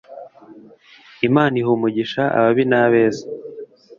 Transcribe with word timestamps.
Imana 1.27 1.53
iha 1.59 1.69
umugisha 1.77 2.21
ababi 2.37 2.63
n’abeza 2.69 3.25